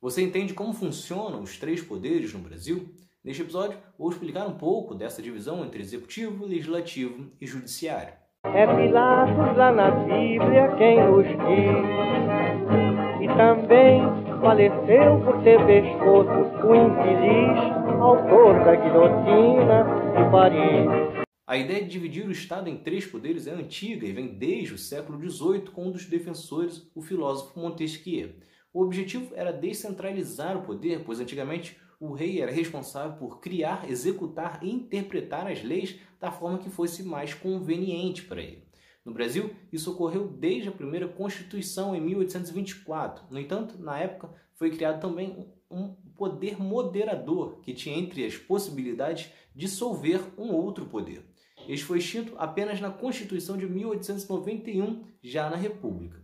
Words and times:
Você 0.00 0.22
entende 0.22 0.54
como 0.54 0.72
funcionam 0.72 1.42
os 1.42 1.58
três 1.58 1.82
poderes 1.82 2.32
no 2.32 2.38
Brasil? 2.38 2.88
Neste 3.24 3.42
episódio, 3.42 3.76
vou 3.98 4.08
explicar 4.08 4.46
um 4.46 4.56
pouco 4.56 4.94
dessa 4.94 5.20
divisão 5.20 5.64
entre 5.64 5.82
executivo, 5.82 6.46
legislativo 6.46 7.32
e 7.40 7.46
judiciário. 7.48 8.14
É 8.44 8.64
Pilatos 8.64 9.56
lá 9.56 9.72
na 9.72 9.90
Bíblia 9.90 10.76
quem 10.78 11.04
nos 11.04 11.26
diz, 11.26 11.82
e 13.22 13.26
também 13.36 14.00
faleceu 14.40 15.20
por 15.24 15.42
ter 15.42 15.58
pescoço 15.66 16.30
o 16.64 16.74
infeliz 16.76 17.58
autor 18.00 18.54
da 18.64 18.76
guilhotina 18.76 19.84
de 20.14 20.30
Paris. 20.30 21.26
A 21.44 21.56
ideia 21.56 21.82
de 21.82 21.90
dividir 21.90 22.24
o 22.24 22.30
Estado 22.30 22.68
em 22.68 22.76
três 22.76 23.04
poderes 23.04 23.48
é 23.48 23.52
antiga 23.52 24.06
e 24.06 24.12
vem 24.12 24.28
desde 24.28 24.74
o 24.74 24.78
século 24.78 25.18
XVIII 25.18 25.70
com 25.72 25.88
um 25.88 25.90
dos 25.90 26.06
defensores, 26.06 26.88
o 26.94 27.02
filósofo 27.02 27.58
Montesquieu. 27.58 28.34
O 28.72 28.82
objetivo 28.82 29.32
era 29.34 29.52
descentralizar 29.52 30.56
o 30.56 30.62
poder, 30.62 31.04
pois 31.04 31.20
antigamente 31.20 31.78
o 32.00 32.12
rei 32.12 32.40
era 32.40 32.52
responsável 32.52 33.16
por 33.16 33.40
criar, 33.40 33.90
executar 33.90 34.60
e 34.62 34.70
interpretar 34.70 35.46
as 35.50 35.62
leis 35.62 35.98
da 36.20 36.30
forma 36.30 36.58
que 36.58 36.70
fosse 36.70 37.02
mais 37.02 37.34
conveniente 37.34 38.22
para 38.22 38.42
ele. 38.42 38.68
No 39.04 39.14
Brasil, 39.14 39.50
isso 39.72 39.90
ocorreu 39.90 40.28
desde 40.28 40.68
a 40.68 40.72
primeira 40.72 41.08
Constituição 41.08 41.96
em 41.96 42.00
1824. 42.00 43.24
No 43.30 43.40
entanto, 43.40 43.78
na 43.78 43.98
época, 43.98 44.32
foi 44.54 44.70
criado 44.70 45.00
também 45.00 45.50
um 45.70 45.94
poder 46.16 46.60
moderador 46.60 47.60
que 47.60 47.72
tinha 47.72 47.96
entre 47.96 48.24
as 48.24 48.36
possibilidades 48.36 49.32
dissolver 49.54 50.20
um 50.36 50.52
outro 50.52 50.86
poder. 50.86 51.24
Este 51.66 51.84
foi 51.84 51.98
extinto 51.98 52.34
apenas 52.36 52.80
na 52.80 52.90
Constituição 52.90 53.56
de 53.56 53.66
1891, 53.66 55.04
já 55.22 55.50
na 55.50 55.56
República. 55.56 56.22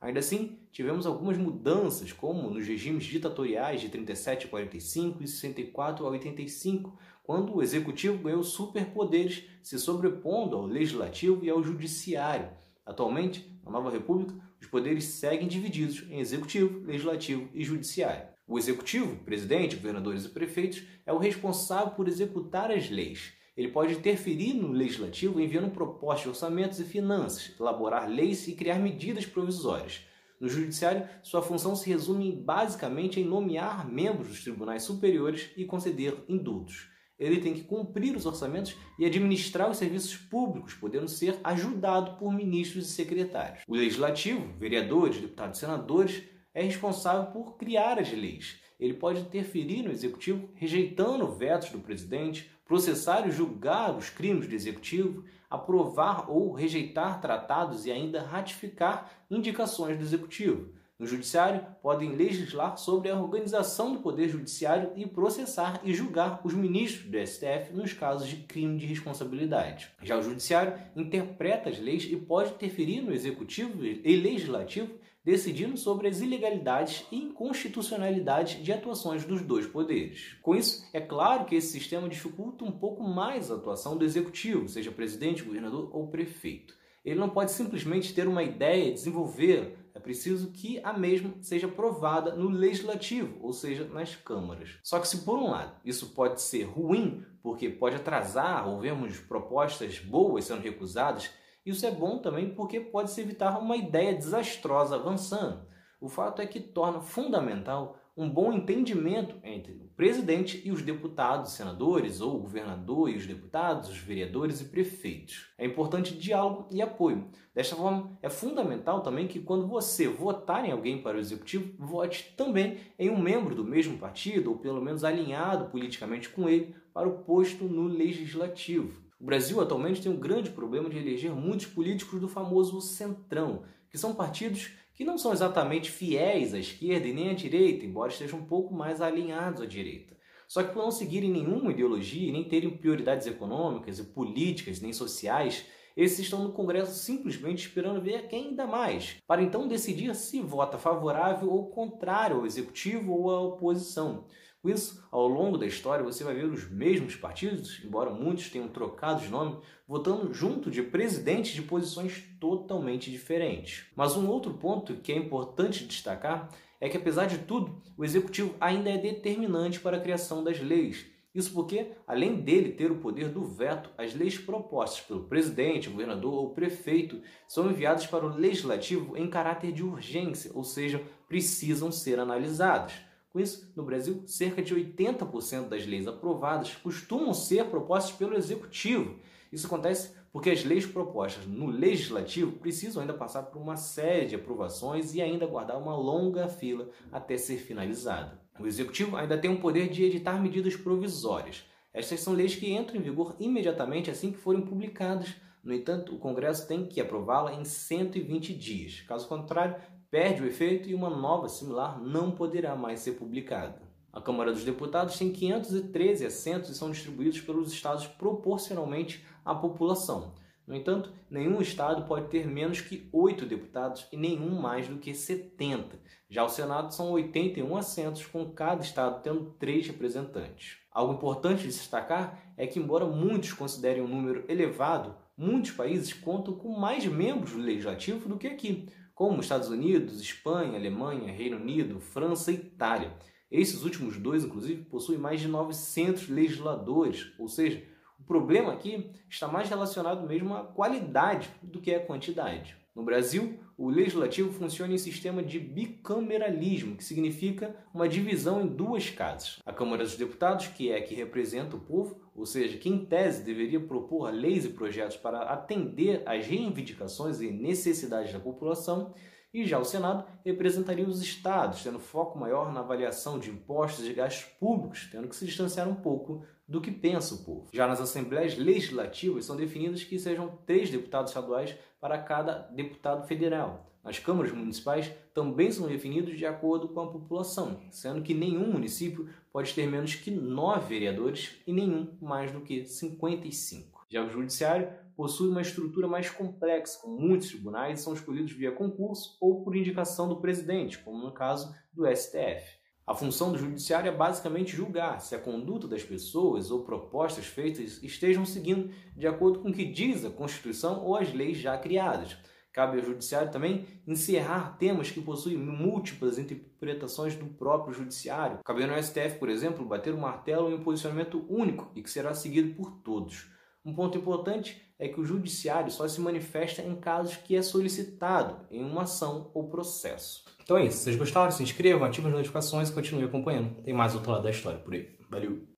Ainda 0.00 0.20
assim, 0.20 0.58
tivemos 0.76 1.06
algumas 1.06 1.38
mudanças, 1.38 2.12
como 2.12 2.50
nos 2.50 2.66
regimes 2.66 3.04
ditatoriais 3.04 3.80
de 3.80 3.88
37 3.88 4.44
a 4.44 4.50
45 4.50 5.24
e 5.24 5.26
64 5.26 6.06
a 6.06 6.10
85, 6.10 6.98
quando 7.24 7.56
o 7.56 7.62
executivo 7.62 8.22
ganhou 8.22 8.42
superpoderes, 8.42 9.44
se 9.62 9.78
sobrepondo 9.78 10.54
ao 10.54 10.66
legislativo 10.66 11.42
e 11.42 11.48
ao 11.48 11.64
judiciário. 11.64 12.50
Atualmente, 12.84 13.58
na 13.64 13.70
nova 13.70 13.90
república, 13.90 14.34
os 14.60 14.66
poderes 14.66 15.04
seguem 15.04 15.48
divididos 15.48 16.04
em 16.10 16.20
executivo, 16.20 16.84
legislativo 16.84 17.48
e 17.54 17.64
judiciário. 17.64 18.28
O 18.46 18.58
executivo, 18.58 19.16
presidente, 19.24 19.76
governadores 19.76 20.26
e 20.26 20.28
prefeitos, 20.28 20.82
é 21.06 21.12
o 21.12 21.16
responsável 21.18 21.94
por 21.94 22.06
executar 22.06 22.70
as 22.70 22.90
leis. 22.90 23.32
Ele 23.56 23.68
pode 23.68 23.94
interferir 23.94 24.52
no 24.52 24.72
legislativo 24.72 25.40
enviando 25.40 25.70
propostas 25.70 26.24
de 26.24 26.28
orçamentos 26.28 26.78
e 26.78 26.84
finanças, 26.84 27.54
elaborar 27.58 28.06
leis 28.06 28.46
e 28.46 28.52
criar 28.52 28.78
medidas 28.78 29.24
provisórias. 29.24 30.04
No 30.40 30.48
judiciário, 30.48 31.08
sua 31.22 31.40
função 31.40 31.74
se 31.74 31.88
resume 31.88 32.32
basicamente 32.32 33.20
em 33.20 33.24
nomear 33.24 33.88
membros 33.90 34.28
dos 34.28 34.42
tribunais 34.42 34.82
superiores 34.82 35.50
e 35.56 35.64
conceder 35.64 36.24
indultos. 36.28 36.88
Ele 37.18 37.40
tem 37.40 37.54
que 37.54 37.64
cumprir 37.64 38.14
os 38.14 38.26
orçamentos 38.26 38.76
e 38.98 39.06
administrar 39.06 39.70
os 39.70 39.78
serviços 39.78 40.16
públicos, 40.16 40.74
podendo 40.74 41.08
ser 41.08 41.38
ajudado 41.42 42.18
por 42.18 42.30
ministros 42.32 42.90
e 42.90 42.92
secretários. 42.92 43.62
O 43.66 43.74
legislativo, 43.74 44.52
vereadores, 44.58 45.18
deputados 45.18 45.56
e 45.56 45.60
senadores, 45.60 46.22
é 46.52 46.62
responsável 46.62 47.32
por 47.32 47.56
criar 47.56 47.98
as 47.98 48.12
leis. 48.12 48.60
Ele 48.78 48.94
pode 48.94 49.20
interferir 49.20 49.82
no 49.82 49.90
executivo, 49.90 50.48
rejeitando 50.54 51.26
vetos 51.28 51.70
do 51.70 51.78
presidente, 51.78 52.50
processar 52.64 53.26
e 53.26 53.30
julgar 53.30 53.96
os 53.96 54.10
crimes 54.10 54.46
do 54.46 54.54
executivo, 54.54 55.24
aprovar 55.48 56.30
ou 56.30 56.52
rejeitar 56.52 57.20
tratados 57.20 57.86
e 57.86 57.90
ainda 57.90 58.22
ratificar 58.22 59.10
indicações 59.30 59.96
do 59.96 60.04
executivo. 60.04 60.74
No 60.98 61.06
judiciário, 61.06 61.62
podem 61.82 62.16
legislar 62.16 62.78
sobre 62.78 63.10
a 63.10 63.20
organização 63.20 63.92
do 63.92 64.00
poder 64.00 64.30
judiciário 64.30 64.92
e 64.96 65.06
processar 65.06 65.78
e 65.84 65.92
julgar 65.92 66.40
os 66.42 66.54
ministros 66.54 67.10
do 67.10 67.26
STF 67.26 67.74
nos 67.74 67.92
casos 67.92 68.26
de 68.26 68.36
crime 68.36 68.78
de 68.78 68.86
responsabilidade. 68.86 69.90
Já 70.02 70.16
o 70.16 70.22
judiciário 70.22 70.72
interpreta 70.96 71.68
as 71.68 71.78
leis 71.78 72.04
e 72.04 72.16
pode 72.16 72.54
interferir 72.54 73.02
no 73.02 73.12
executivo 73.12 73.84
e 73.84 74.16
legislativo 74.16 74.90
decidindo 75.26 75.76
sobre 75.76 76.06
as 76.06 76.20
ilegalidades 76.20 77.04
e 77.10 77.16
inconstitucionalidade 77.16 78.62
de 78.62 78.72
atuações 78.72 79.24
dos 79.24 79.42
dois 79.42 79.66
poderes. 79.66 80.36
Com 80.40 80.54
isso, 80.54 80.88
é 80.92 81.00
claro 81.00 81.46
que 81.46 81.56
esse 81.56 81.72
sistema 81.72 82.08
dificulta 82.08 82.64
um 82.64 82.70
pouco 82.70 83.02
mais 83.02 83.50
a 83.50 83.56
atuação 83.56 83.96
do 83.96 84.04
executivo, 84.04 84.68
seja 84.68 84.92
presidente, 84.92 85.42
governador 85.42 85.90
ou 85.92 86.06
prefeito. 86.06 86.76
Ele 87.04 87.18
não 87.18 87.28
pode 87.28 87.50
simplesmente 87.50 88.14
ter 88.14 88.28
uma 88.28 88.44
ideia 88.44 88.88
e 88.88 88.92
desenvolver, 88.92 89.76
é 89.92 89.98
preciso 89.98 90.52
que 90.52 90.78
a 90.84 90.92
mesma 90.92 91.34
seja 91.40 91.66
provada 91.66 92.36
no 92.36 92.48
legislativo, 92.48 93.36
ou 93.44 93.52
seja, 93.52 93.84
nas 93.84 94.14
câmaras. 94.14 94.78
Só 94.84 95.00
que 95.00 95.08
se 95.08 95.24
por 95.24 95.38
um 95.38 95.50
lado 95.50 95.74
isso 95.84 96.10
pode 96.10 96.40
ser 96.40 96.62
ruim, 96.62 97.24
porque 97.42 97.68
pode 97.68 97.96
atrasar 97.96 98.68
ou 98.68 98.78
vermos 98.78 99.18
propostas 99.18 99.98
boas 99.98 100.44
sendo 100.44 100.62
recusadas, 100.62 101.32
isso 101.66 101.84
é 101.84 101.90
bom 101.90 102.18
também 102.18 102.54
porque 102.54 102.80
pode 102.80 103.10
se 103.10 103.20
evitar 103.20 103.58
uma 103.58 103.76
ideia 103.76 104.14
desastrosa 104.14 104.94
avançando. 104.94 105.66
O 106.00 106.08
fato 106.08 106.40
é 106.40 106.46
que 106.46 106.60
torna 106.60 107.00
fundamental 107.00 107.98
um 108.16 108.30
bom 108.30 108.50
entendimento 108.50 109.36
entre 109.44 109.72
o 109.72 109.88
presidente 109.94 110.62
e 110.64 110.72
os 110.72 110.80
deputados, 110.80 111.52
senadores, 111.52 112.20
ou 112.22 112.36
o 112.36 112.40
governador 112.40 113.10
e 113.10 113.16
os 113.16 113.26
deputados, 113.26 113.90
os 113.90 113.98
vereadores 113.98 114.60
e 114.62 114.66
prefeitos. 114.66 115.50
É 115.58 115.66
importante 115.66 116.16
diálogo 116.16 116.66
e 116.70 116.80
apoio. 116.80 117.28
Desta 117.54 117.76
forma, 117.76 118.16
é 118.22 118.30
fundamental 118.30 119.02
também 119.02 119.26
que 119.26 119.40
quando 119.40 119.66
você 119.66 120.08
votar 120.08 120.64
em 120.64 120.72
alguém 120.72 121.02
para 121.02 121.18
o 121.18 121.20
executivo, 121.20 121.74
vote 121.78 122.32
também 122.36 122.78
em 122.98 123.10
um 123.10 123.20
membro 123.20 123.54
do 123.54 123.64
mesmo 123.64 123.98
partido, 123.98 124.50
ou 124.50 124.58
pelo 124.58 124.80
menos 124.80 125.04
alinhado 125.04 125.70
politicamente 125.70 126.30
com 126.30 126.48
ele, 126.48 126.74
para 126.94 127.08
o 127.08 127.18
posto 127.24 127.64
no 127.64 127.86
legislativo. 127.86 129.05
O 129.26 129.32
Brasil 129.34 129.60
atualmente 129.60 130.00
tem 130.00 130.12
um 130.12 130.20
grande 130.20 130.50
problema 130.50 130.88
de 130.88 130.98
eleger 130.98 131.34
muitos 131.34 131.66
políticos 131.66 132.20
do 132.20 132.28
famoso 132.28 132.80
centrão, 132.80 133.64
que 133.90 133.98
são 133.98 134.14
partidos 134.14 134.70
que 134.94 135.04
não 135.04 135.18
são 135.18 135.32
exatamente 135.32 135.90
fiéis 135.90 136.54
à 136.54 136.60
esquerda 136.60 137.08
e 137.08 137.12
nem 137.12 137.30
à 137.30 137.34
direita, 137.34 137.84
embora 137.84 138.12
estejam 138.12 138.38
um 138.38 138.46
pouco 138.46 138.72
mais 138.72 139.00
alinhados 139.00 139.60
à 139.60 139.66
direita. 139.66 140.16
Só 140.46 140.62
que 140.62 140.72
por 140.72 140.80
não 140.80 140.92
seguirem 140.92 141.32
nenhuma 141.32 141.72
ideologia 141.72 142.28
e 142.28 142.30
nem 142.30 142.44
terem 142.44 142.70
prioridades 142.76 143.26
econômicas 143.26 143.98
e 143.98 144.04
políticas 144.04 144.80
nem 144.80 144.92
sociais, 144.92 145.66
esses 145.96 146.20
estão 146.20 146.44
no 146.44 146.52
Congresso 146.52 146.94
simplesmente 146.94 147.66
esperando 147.66 148.00
ver 148.00 148.28
quem 148.28 148.50
ainda 148.50 148.64
mais, 148.64 149.16
para 149.26 149.42
então 149.42 149.66
decidir 149.66 150.14
se 150.14 150.40
vota 150.40 150.78
favorável 150.78 151.50
ou 151.50 151.68
contrário 151.70 152.36
ao 152.36 152.46
executivo 152.46 153.12
ou 153.12 153.30
à 153.32 153.40
oposição. 153.40 154.24
Com 154.66 154.70
isso, 154.70 155.00
ao 155.12 155.28
longo 155.28 155.56
da 155.56 155.64
história, 155.64 156.04
você 156.04 156.24
vai 156.24 156.34
ver 156.34 156.46
os 156.46 156.68
mesmos 156.68 157.14
partidos, 157.14 157.80
embora 157.84 158.10
muitos 158.10 158.50
tenham 158.50 158.66
trocado 158.66 159.20
de 159.20 159.28
nome, 159.28 159.60
votando 159.86 160.34
junto 160.34 160.72
de 160.72 160.82
presidentes 160.82 161.52
de 161.52 161.62
posições 161.62 162.24
totalmente 162.40 163.08
diferentes. 163.08 163.84
Mas 163.94 164.16
um 164.16 164.26
outro 164.26 164.54
ponto 164.54 164.96
que 164.96 165.12
é 165.12 165.16
importante 165.16 165.86
destacar 165.86 166.50
é 166.80 166.88
que, 166.88 166.96
apesar 166.96 167.26
de 167.26 167.38
tudo, 167.38 167.80
o 167.96 168.04
executivo 168.04 168.56
ainda 168.58 168.90
é 168.90 168.98
determinante 168.98 169.78
para 169.78 169.98
a 169.98 170.00
criação 170.00 170.42
das 170.42 170.58
leis. 170.58 171.06
Isso 171.32 171.52
porque, 171.52 171.92
além 172.04 172.40
dele 172.40 172.72
ter 172.72 172.90
o 172.90 172.98
poder 172.98 173.28
do 173.28 173.44
veto, 173.44 173.90
as 173.96 174.16
leis 174.16 174.36
propostas 174.36 175.00
pelo 175.06 175.28
presidente, 175.28 175.88
governador 175.88 176.34
ou 176.34 176.54
prefeito 176.54 177.22
são 177.46 177.70
enviadas 177.70 178.08
para 178.08 178.26
o 178.26 178.36
legislativo 178.36 179.16
em 179.16 179.30
caráter 179.30 179.70
de 179.70 179.84
urgência, 179.84 180.50
ou 180.56 180.64
seja, 180.64 181.00
precisam 181.28 181.92
ser 181.92 182.18
analisadas. 182.18 183.05
Com 183.36 183.40
isso, 183.40 183.70
no 183.76 183.82
Brasil, 183.82 184.22
cerca 184.24 184.62
de 184.62 184.74
80% 184.74 185.68
das 185.68 185.84
leis 185.84 186.08
aprovadas 186.08 186.74
costumam 186.76 187.34
ser 187.34 187.66
propostas 187.66 188.16
pelo 188.16 188.34
Executivo. 188.34 189.16
Isso 189.52 189.66
acontece 189.66 190.14
porque 190.32 190.48
as 190.48 190.64
leis 190.64 190.86
propostas 190.86 191.46
no 191.46 191.66
Legislativo 191.66 192.52
precisam 192.52 193.02
ainda 193.02 193.12
passar 193.12 193.42
por 193.42 193.60
uma 193.60 193.76
série 193.76 194.24
de 194.24 194.36
aprovações 194.36 195.14
e 195.14 195.20
ainda 195.20 195.44
guardar 195.44 195.76
uma 195.76 195.94
longa 195.94 196.48
fila 196.48 196.88
até 197.12 197.36
ser 197.36 197.58
finalizada. 197.58 198.40
O 198.58 198.66
Executivo 198.66 199.14
ainda 199.18 199.36
tem 199.36 199.52
o 199.52 199.60
poder 199.60 199.90
de 199.90 200.02
editar 200.02 200.40
medidas 200.40 200.74
provisórias. 200.74 201.62
Estas 201.92 202.20
são 202.20 202.32
leis 202.32 202.56
que 202.56 202.72
entram 202.72 202.96
em 202.96 203.02
vigor 203.02 203.36
imediatamente 203.38 204.10
assim 204.10 204.32
que 204.32 204.38
forem 204.38 204.62
publicadas. 204.62 205.36
No 205.62 205.74
entanto, 205.74 206.14
o 206.14 206.18
Congresso 206.18 206.66
tem 206.66 206.86
que 206.86 207.02
aprová-la 207.02 207.52
em 207.52 207.66
120 207.66 208.54
dias. 208.54 209.00
Caso 209.02 209.28
contrário, 209.28 209.76
perde 210.10 210.42
o 210.42 210.46
efeito 210.46 210.88
e 210.88 210.94
uma 210.94 211.10
nova 211.10 211.48
similar 211.48 212.00
não 212.00 212.30
poderá 212.30 212.74
mais 212.74 213.00
ser 213.00 213.12
publicada. 213.12 213.80
A 214.12 214.20
Câmara 214.20 214.52
dos 214.52 214.64
Deputados 214.64 215.18
tem 215.18 215.30
513 215.30 216.24
assentos 216.24 216.70
e 216.70 216.74
são 216.74 216.90
distribuídos 216.90 217.40
pelos 217.40 217.72
estados 217.72 218.06
proporcionalmente 218.06 219.24
à 219.44 219.54
população. 219.54 220.32
No 220.66 220.74
entanto, 220.74 221.12
nenhum 221.30 221.60
estado 221.60 222.06
pode 222.06 222.28
ter 222.28 222.46
menos 222.46 222.80
que 222.80 223.08
8 223.12 223.46
deputados 223.46 224.08
e 224.10 224.16
nenhum 224.16 224.60
mais 224.60 224.88
do 224.88 224.96
que 224.96 225.14
70. 225.14 225.98
Já 226.28 226.42
o 226.42 226.48
Senado 226.48 226.92
são 226.92 227.12
81 227.12 227.76
assentos, 227.76 228.26
com 228.26 228.50
cada 228.50 228.82
estado 228.82 229.22
tendo 229.22 229.54
3 229.58 229.86
representantes. 229.86 230.78
Algo 230.90 231.14
importante 231.14 231.62
de 231.62 231.68
destacar 231.68 232.52
é 232.56 232.66
que, 232.66 232.80
embora 232.80 233.04
muitos 233.04 233.52
considerem 233.52 234.02
um 234.02 234.08
número 234.08 234.44
elevado, 234.48 235.14
muitos 235.36 235.70
países 235.70 236.12
contam 236.12 236.54
com 236.54 236.76
mais 236.76 237.04
membros 237.06 237.52
do 237.52 237.58
legislativo 237.58 238.28
do 238.28 238.38
que 238.38 238.48
aqui. 238.48 238.88
Como 239.16 239.40
Estados 239.40 239.70
Unidos, 239.70 240.20
Espanha, 240.20 240.78
Alemanha, 240.78 241.32
Reino 241.32 241.56
Unido, 241.56 241.98
França 241.98 242.52
e 242.52 242.56
Itália. 242.56 243.14
Esses 243.50 243.82
últimos 243.82 244.18
dois, 244.18 244.44
inclusive, 244.44 244.84
possuem 244.84 245.18
mais 245.18 245.40
de 245.40 245.48
900 245.48 246.28
legisladores, 246.28 247.32
ou 247.38 247.48
seja, 247.48 247.82
o 248.20 248.24
problema 248.24 248.74
aqui 248.74 249.10
está 249.28 249.48
mais 249.48 249.70
relacionado 249.70 250.28
mesmo 250.28 250.54
à 250.54 250.64
qualidade 250.64 251.48
do 251.62 251.80
que 251.80 251.94
à 251.94 251.98
quantidade. 251.98 252.76
No 252.94 253.04
Brasil, 253.04 253.58
o 253.78 253.88
legislativo 253.88 254.52
funciona 254.52 254.92
em 254.92 254.98
sistema 254.98 255.42
de 255.42 255.58
bicameralismo, 255.58 256.96
que 256.96 257.04
significa 257.04 257.74
uma 257.94 258.08
divisão 258.08 258.60
em 258.60 258.66
duas 258.66 259.08
casas. 259.08 259.60
A 259.64 259.72
Câmara 259.72 260.04
dos 260.04 260.16
Deputados, 260.16 260.68
que 260.68 260.90
é 260.90 260.98
a 260.98 261.02
que 261.02 261.14
representa 261.14 261.76
o 261.76 261.80
povo, 261.80 262.20
ou 262.36 262.44
seja, 262.44 262.76
que 262.76 262.88
em 262.88 263.04
tese 263.04 263.42
deveria 263.42 263.80
propor 263.80 264.30
leis 264.30 264.64
e 264.64 264.68
projetos 264.68 265.16
para 265.16 265.40
atender 265.40 266.22
às 266.26 266.46
reivindicações 266.46 267.40
e 267.40 267.50
necessidades 267.50 268.32
da 268.32 268.38
população, 268.38 269.14
e 269.56 269.66
já 269.66 269.78
o 269.78 269.84
Senado 269.86 270.22
representaria 270.44 271.08
os 271.08 271.22
estados, 271.22 271.82
tendo 271.82 271.98
foco 271.98 272.38
maior 272.38 272.70
na 272.70 272.80
avaliação 272.80 273.38
de 273.38 273.48
impostos 273.48 274.06
e 274.06 274.12
gastos 274.12 274.44
públicos, 274.60 275.08
tendo 275.10 275.28
que 275.28 275.34
se 275.34 275.46
distanciar 275.46 275.88
um 275.88 275.94
pouco 275.94 276.44
do 276.68 276.78
que 276.78 276.90
pensa 276.90 277.34
o 277.34 277.38
povo. 277.38 277.70
Já 277.72 277.86
nas 277.86 277.98
assembleias 277.98 278.58
legislativas 278.58 279.46
são 279.46 279.56
definidas 279.56 280.04
que 280.04 280.18
sejam 280.18 280.58
três 280.66 280.90
deputados 280.90 281.30
estaduais 281.30 281.74
para 281.98 282.18
cada 282.18 282.68
deputado 282.70 283.26
federal. 283.26 283.90
Nas 284.04 284.18
câmaras 284.18 284.52
municipais 284.52 285.10
também 285.32 285.70
são 285.72 285.88
definidos 285.88 286.36
de 286.36 286.44
acordo 286.44 286.88
com 286.90 287.00
a 287.00 287.10
população, 287.10 287.80
sendo 287.90 288.20
que 288.20 288.34
nenhum 288.34 288.70
município 288.70 289.26
pode 289.50 289.72
ter 289.72 289.86
menos 289.86 290.14
que 290.14 290.30
nove 290.30 290.86
vereadores 290.86 291.56
e 291.66 291.72
nenhum 291.72 292.14
mais 292.20 292.52
do 292.52 292.60
que 292.60 292.84
55. 292.84 293.95
Já 294.10 294.24
o 294.24 294.28
judiciário 294.28 294.92
possui 295.16 295.48
uma 295.48 295.62
estrutura 295.62 296.06
mais 296.06 296.30
complexa, 296.30 297.00
com 297.00 297.10
muitos 297.10 297.48
tribunais 297.48 298.00
são 298.00 298.12
escolhidos 298.12 298.52
via 298.52 298.70
concurso 298.70 299.36
ou 299.40 299.64
por 299.64 299.74
indicação 299.74 300.28
do 300.28 300.40
presidente, 300.40 300.98
como 300.98 301.24
no 301.24 301.32
caso 301.32 301.74
do 301.92 302.06
STF. 302.06 302.76
A 303.06 303.14
função 303.14 303.52
do 303.52 303.58
judiciário 303.58 304.08
é 304.08 304.14
basicamente 304.14 304.74
julgar 304.74 305.20
se 305.20 305.34
a 305.34 305.38
conduta 305.38 305.86
das 305.86 306.02
pessoas 306.02 306.72
ou 306.72 306.84
propostas 306.84 307.46
feitas 307.46 308.02
estejam 308.02 308.44
seguindo 308.44 308.90
de 309.16 309.26
acordo 309.28 309.60
com 309.60 309.70
o 309.70 309.72
que 309.72 309.84
diz 309.84 310.24
a 310.24 310.30
Constituição 310.30 311.04
ou 311.04 311.16
as 311.16 311.32
leis 311.32 311.56
já 311.56 311.78
criadas. 311.78 312.36
Cabe 312.72 312.98
ao 312.98 313.04
judiciário 313.04 313.50
também 313.50 313.86
encerrar 314.06 314.76
temas 314.76 315.10
que 315.10 315.20
possuem 315.20 315.56
múltiplas 315.56 316.36
interpretações 316.36 317.34
do 317.34 317.46
próprio 317.46 317.94
judiciário. 317.94 318.58
Cabe 318.64 318.84
ao 318.84 319.02
STF, 319.02 319.38
por 319.38 319.48
exemplo, 319.48 319.86
bater 319.86 320.12
o 320.12 320.18
martelo 320.18 320.68
em 320.68 320.74
um 320.74 320.82
posicionamento 320.82 321.46
único 321.48 321.90
e 321.94 322.02
que 322.02 322.10
será 322.10 322.34
seguido 322.34 322.74
por 322.74 322.90
todos. 323.02 323.55
Um 323.86 323.94
ponto 323.94 324.18
importante 324.18 324.82
é 324.98 325.06
que 325.06 325.20
o 325.20 325.24
judiciário 325.24 325.92
só 325.92 326.08
se 326.08 326.20
manifesta 326.20 326.82
em 326.82 326.96
casos 326.96 327.36
que 327.36 327.54
é 327.54 327.62
solicitado 327.62 328.66
em 328.68 328.82
uma 328.82 329.02
ação 329.02 329.48
ou 329.54 329.68
processo. 329.68 330.44
Então 330.60 330.76
é 330.76 330.86
isso. 330.86 330.98
Se 330.98 331.04
vocês 331.04 331.16
gostaram, 331.16 331.52
se 331.52 331.62
inscrevam, 331.62 332.04
ativem 332.04 332.28
as 332.28 332.36
notificações 332.36 332.88
e 332.88 332.92
continuem 332.92 333.26
acompanhando. 333.26 333.80
Tem 333.82 333.94
mais 333.94 334.16
outro 334.16 334.32
lado 334.32 334.42
da 334.42 334.50
história 334.50 334.80
por 334.80 334.92
aí. 334.92 335.16
Valeu! 335.30 335.75